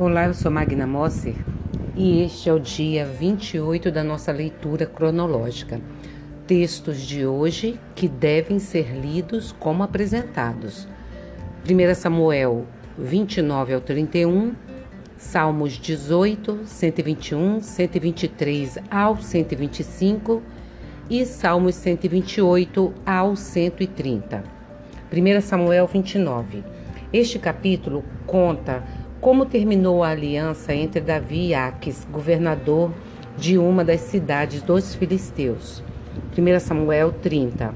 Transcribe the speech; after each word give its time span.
Olá, 0.00 0.24
eu 0.24 0.32
sou 0.32 0.50
Magna 0.50 0.86
Mosser 0.86 1.34
e 1.94 2.22
este 2.22 2.48
é 2.48 2.52
o 2.54 2.58
dia 2.58 3.04
28 3.04 3.92
da 3.92 4.02
nossa 4.02 4.32
leitura 4.32 4.86
cronológica. 4.86 5.78
Textos 6.46 7.02
de 7.02 7.26
hoje 7.26 7.78
que 7.94 8.08
devem 8.08 8.58
ser 8.58 8.98
lidos 8.98 9.52
como 9.52 9.82
apresentados. 9.82 10.88
1 11.68 11.94
Samuel 11.94 12.64
29 12.96 13.74
ao 13.74 13.80
31, 13.82 14.54
Salmos 15.18 15.74
18, 15.74 16.60
121, 16.64 17.60
123 17.60 18.78
ao 18.90 19.20
125 19.20 20.42
e 21.10 21.26
Salmos 21.26 21.74
128 21.74 22.94
ao 23.04 23.36
130. 23.36 24.44
1 25.12 25.40
Samuel 25.42 25.86
29. 25.86 26.64
Este 27.12 27.38
capítulo 27.38 28.02
conta 28.24 28.82
como 29.20 29.44
terminou 29.44 30.02
a 30.02 30.08
aliança 30.08 30.74
entre 30.74 31.00
Davi 31.00 31.48
e 31.48 31.54
Aques, 31.54 32.06
governador 32.10 32.90
de 33.36 33.58
uma 33.58 33.84
das 33.84 34.00
cidades 34.00 34.62
dos 34.62 34.94
filisteus. 34.94 35.82
1 36.36 36.60
Samuel 36.60 37.12
30. 37.12 37.74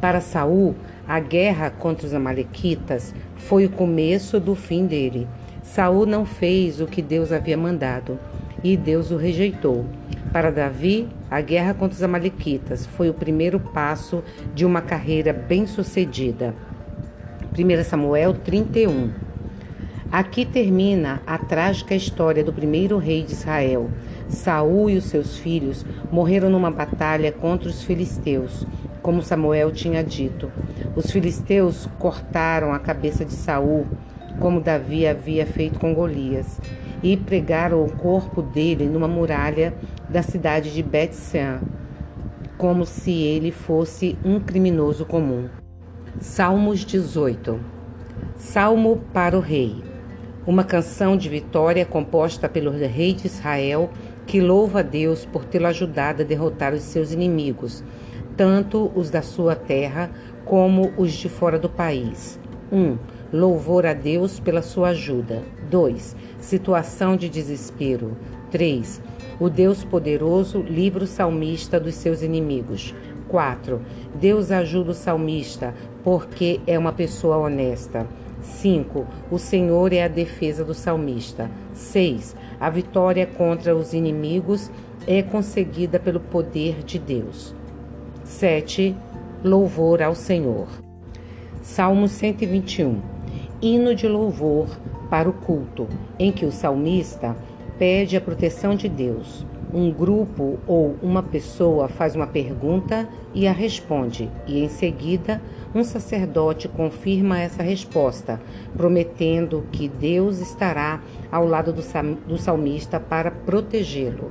Para 0.00 0.20
Saul, 0.20 0.74
a 1.06 1.20
guerra 1.20 1.70
contra 1.70 2.06
os 2.06 2.12
amalequitas 2.12 3.14
foi 3.36 3.66
o 3.66 3.70
começo 3.70 4.40
do 4.40 4.56
fim 4.56 4.84
dele. 4.84 5.28
Saul 5.62 6.04
não 6.04 6.26
fez 6.26 6.80
o 6.80 6.86
que 6.86 7.00
Deus 7.00 7.30
havia 7.30 7.56
mandado 7.56 8.18
e 8.64 8.76
Deus 8.76 9.12
o 9.12 9.16
rejeitou. 9.16 9.86
Para 10.32 10.50
Davi, 10.50 11.08
a 11.30 11.40
guerra 11.40 11.74
contra 11.74 11.94
os 11.94 12.02
amalequitas 12.02 12.86
foi 12.86 13.08
o 13.08 13.14
primeiro 13.14 13.60
passo 13.60 14.22
de 14.52 14.64
uma 14.64 14.80
carreira 14.80 15.32
bem-sucedida. 15.32 16.54
1 17.56 17.84
Samuel 17.84 18.34
31 18.34 19.31
Aqui 20.12 20.44
termina 20.44 21.22
a 21.26 21.38
trágica 21.38 21.94
história 21.94 22.44
do 22.44 22.52
primeiro 22.52 22.98
rei 22.98 23.22
de 23.22 23.32
Israel. 23.32 23.90
Saul 24.28 24.90
e 24.90 24.98
os 24.98 25.04
seus 25.04 25.38
filhos 25.38 25.86
morreram 26.10 26.50
numa 26.50 26.70
batalha 26.70 27.32
contra 27.32 27.70
os 27.70 27.82
filisteus, 27.82 28.66
como 29.00 29.22
Samuel 29.22 29.72
tinha 29.72 30.04
dito. 30.04 30.52
Os 30.94 31.10
filisteus 31.10 31.88
cortaram 31.98 32.74
a 32.74 32.78
cabeça 32.78 33.24
de 33.24 33.32
Saul, 33.32 33.86
como 34.38 34.60
Davi 34.60 35.08
havia 35.08 35.46
feito 35.46 35.80
com 35.80 35.94
Golias, 35.94 36.60
e 37.02 37.16
pregaram 37.16 37.82
o 37.82 37.90
corpo 37.90 38.42
dele 38.42 38.84
numa 38.84 39.08
muralha 39.08 39.72
da 40.10 40.22
cidade 40.22 40.74
de 40.74 40.82
bet 40.82 41.16
como 42.58 42.84
se 42.84 43.12
ele 43.12 43.50
fosse 43.50 44.18
um 44.22 44.38
criminoso 44.38 45.06
comum. 45.06 45.48
Salmos 46.20 46.80
18 46.80 47.58
Salmo 48.36 49.00
para 49.14 49.38
o 49.38 49.40
rei 49.40 49.91
uma 50.46 50.64
canção 50.64 51.16
de 51.16 51.28
vitória 51.28 51.84
composta 51.84 52.48
pelo 52.48 52.70
rei 52.70 53.12
de 53.12 53.26
Israel 53.26 53.90
que 54.26 54.40
louva 54.40 54.80
a 54.80 54.82
Deus 54.82 55.24
por 55.24 55.44
tê-lo 55.44 55.66
ajudado 55.66 56.22
a 56.22 56.24
derrotar 56.24 56.72
os 56.72 56.82
seus 56.82 57.12
inimigos, 57.12 57.82
tanto 58.36 58.90
os 58.94 59.10
da 59.10 59.22
sua 59.22 59.54
terra 59.54 60.10
como 60.44 60.92
os 60.96 61.12
de 61.12 61.28
fora 61.28 61.58
do 61.58 61.68
país. 61.68 62.38
1. 62.70 62.76
Um, 62.76 62.98
louvor 63.32 63.86
a 63.86 63.94
Deus 63.94 64.40
pela 64.40 64.62
sua 64.62 64.88
ajuda. 64.88 65.42
2. 65.70 66.16
Situação 66.40 67.16
de 67.16 67.28
desespero. 67.28 68.16
3. 68.50 69.00
O 69.40 69.48
Deus 69.48 69.84
poderoso 69.84 70.60
livra 70.60 71.04
o 71.04 71.06
salmista 71.06 71.78
dos 71.78 71.94
seus 71.94 72.22
inimigos. 72.22 72.94
4. 73.28 73.80
Deus 74.14 74.50
ajuda 74.50 74.90
o 74.90 74.94
salmista 74.94 75.74
porque 76.04 76.60
é 76.66 76.78
uma 76.78 76.92
pessoa 76.92 77.38
honesta. 77.38 78.06
5. 78.42 79.06
O 79.30 79.38
Senhor 79.38 79.92
é 79.92 80.02
a 80.02 80.08
defesa 80.08 80.64
do 80.64 80.74
salmista. 80.74 81.50
6. 81.72 82.36
A 82.60 82.68
vitória 82.68 83.26
contra 83.26 83.74
os 83.74 83.92
inimigos 83.92 84.70
é 85.06 85.22
conseguida 85.22 85.98
pelo 85.98 86.20
poder 86.20 86.82
de 86.84 86.98
Deus. 86.98 87.54
7. 88.24 88.94
Louvor 89.42 90.02
ao 90.02 90.14
Senhor. 90.14 90.68
Salmo 91.62 92.08
121. 92.08 93.00
Hino 93.60 93.94
de 93.94 94.08
louvor 94.08 94.68
para 95.08 95.28
o 95.28 95.32
culto, 95.32 95.88
em 96.18 96.32
que 96.32 96.44
o 96.44 96.52
salmista 96.52 97.36
pede 97.78 98.16
a 98.16 98.20
proteção 98.20 98.74
de 98.74 98.88
Deus 98.88 99.46
um 99.72 99.90
grupo 99.90 100.58
ou 100.66 100.96
uma 101.02 101.22
pessoa 101.22 101.88
faz 101.88 102.14
uma 102.14 102.26
pergunta 102.26 103.08
e 103.34 103.46
a 103.46 103.52
responde, 103.52 104.30
e 104.46 104.62
em 104.62 104.68
seguida 104.68 105.40
um 105.74 105.82
sacerdote 105.82 106.68
confirma 106.68 107.40
essa 107.40 107.62
resposta, 107.62 108.40
prometendo 108.76 109.66
que 109.72 109.88
Deus 109.88 110.38
estará 110.38 111.00
ao 111.30 111.46
lado 111.46 111.72
do 111.72 112.38
salmista 112.38 113.00
para 113.00 113.30
protegê-lo. 113.30 114.30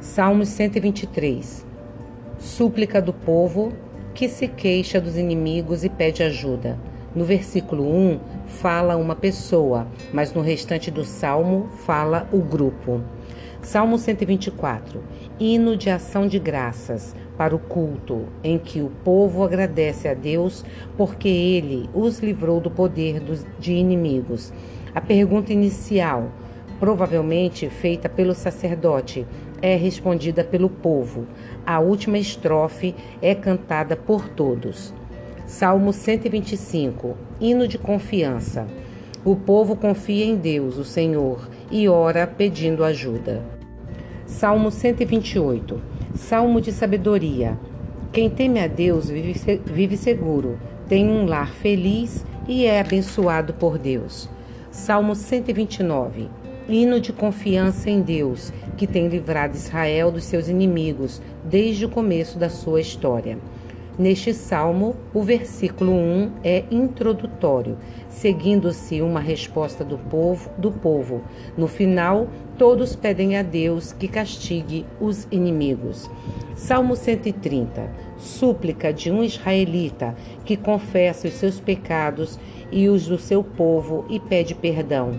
Salmos 0.00 0.48
123 0.48 1.66
Súplica 2.38 3.00
do 3.00 3.12
povo 3.12 3.72
que 4.14 4.28
se 4.28 4.46
queixa 4.46 5.00
dos 5.00 5.16
inimigos 5.16 5.82
e 5.82 5.88
pede 5.88 6.22
ajuda. 6.22 6.78
No 7.14 7.24
versículo 7.24 7.84
1 7.84 8.20
fala 8.46 8.96
uma 8.96 9.16
pessoa, 9.16 9.86
mas 10.12 10.34
no 10.34 10.42
restante 10.42 10.90
do 10.90 11.04
salmo 11.04 11.68
fala 11.86 12.28
o 12.32 12.38
grupo. 12.38 13.00
Salmo 13.64 13.96
124. 13.96 15.02
Hino 15.40 15.74
de 15.74 15.88
ação 15.88 16.28
de 16.28 16.38
graças 16.38 17.16
para 17.36 17.56
o 17.56 17.58
culto, 17.58 18.26
em 18.42 18.58
que 18.58 18.82
o 18.82 18.90
povo 19.02 19.42
agradece 19.42 20.06
a 20.06 20.12
Deus 20.12 20.62
porque 20.98 21.28
ele 21.28 21.88
os 21.94 22.20
livrou 22.20 22.60
do 22.60 22.70
poder 22.70 23.18
dos, 23.20 23.44
de 23.58 23.72
inimigos. 23.72 24.52
A 24.94 25.00
pergunta 25.00 25.50
inicial, 25.50 26.30
provavelmente 26.78 27.68
feita 27.70 28.06
pelo 28.06 28.34
sacerdote, 28.34 29.26
é 29.62 29.74
respondida 29.76 30.44
pelo 30.44 30.68
povo. 30.68 31.26
A 31.64 31.80
última 31.80 32.18
estrofe 32.18 32.94
é 33.22 33.34
cantada 33.34 33.96
por 33.96 34.28
todos. 34.28 34.92
Salmo 35.46 35.90
125. 35.92 37.16
Hino 37.40 37.66
de 37.66 37.78
confiança. 37.78 38.66
O 39.24 39.34
povo 39.34 39.74
confia 39.74 40.26
em 40.26 40.36
Deus, 40.36 40.76
o 40.76 40.84
Senhor, 40.84 41.48
e 41.70 41.88
ora 41.88 42.26
pedindo 42.26 42.84
ajuda. 42.84 43.42
Salmo 44.26 44.70
128. 44.70 45.80
Salmo 46.14 46.60
de 46.60 46.72
sabedoria. 46.72 47.58
Quem 48.12 48.30
teme 48.30 48.60
a 48.60 48.66
Deus 48.66 49.08
vive, 49.08 49.60
vive 49.64 49.96
seguro, 49.96 50.58
tem 50.88 51.08
um 51.08 51.26
lar 51.26 51.52
feliz 51.52 52.24
e 52.46 52.64
é 52.64 52.80
abençoado 52.80 53.54
por 53.54 53.78
Deus. 53.78 54.28
Salmo 54.70 55.14
129. 55.14 56.28
Hino 56.68 57.00
de 57.00 57.12
confiança 57.12 57.90
em 57.90 58.00
Deus, 58.00 58.52
que 58.76 58.86
tem 58.86 59.08
livrado 59.08 59.56
Israel 59.56 60.10
dos 60.10 60.24
seus 60.24 60.48
inimigos 60.48 61.20
desde 61.44 61.84
o 61.84 61.88
começo 61.88 62.38
da 62.38 62.48
sua 62.48 62.80
história. 62.80 63.38
Neste 63.96 64.34
salmo, 64.34 64.96
o 65.14 65.22
versículo 65.22 65.92
1 65.92 66.32
é 66.42 66.64
introdutório, 66.68 67.78
seguindo-se 68.08 69.00
uma 69.00 69.20
resposta 69.20 69.84
do 69.84 69.96
povo, 69.96 70.50
do 70.58 70.72
povo. 70.72 71.22
No 71.56 71.68
final, 71.68 72.26
todos 72.58 72.96
pedem 72.96 73.36
a 73.36 73.42
Deus 73.42 73.92
que 73.92 74.08
castigue 74.08 74.84
os 75.00 75.28
inimigos. 75.30 76.10
Salmo 76.56 76.96
130. 76.96 77.88
Súplica 78.16 78.92
de 78.92 79.12
um 79.12 79.22
israelita 79.22 80.16
que 80.44 80.56
confessa 80.56 81.28
os 81.28 81.34
seus 81.34 81.60
pecados 81.60 82.36
e 82.72 82.88
os 82.88 83.06
do 83.06 83.16
seu 83.16 83.44
povo 83.44 84.06
e 84.10 84.18
pede 84.18 84.56
perdão 84.56 85.12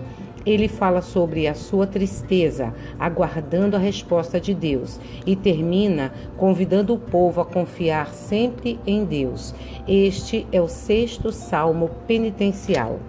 ele 0.46 0.68
fala 0.68 1.02
sobre 1.02 1.48
a 1.48 1.54
sua 1.54 1.86
tristeza, 1.86 2.72
aguardando 2.98 3.74
a 3.74 3.80
resposta 3.80 4.40
de 4.40 4.54
Deus, 4.54 5.00
e 5.26 5.34
termina 5.34 6.12
convidando 6.36 6.94
o 6.94 6.98
povo 6.98 7.40
a 7.40 7.44
confiar 7.44 8.14
sempre 8.14 8.78
em 8.86 9.04
Deus. 9.04 9.52
Este 9.88 10.46
é 10.52 10.60
o 10.60 10.68
sexto 10.68 11.32
salmo 11.32 11.90
penitencial. 12.06 13.00